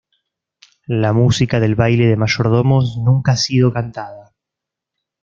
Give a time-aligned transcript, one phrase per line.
[1.03, 4.33] La música del baile de mayordomos nunca ha sido cantada.